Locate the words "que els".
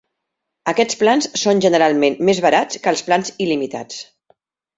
2.87-3.05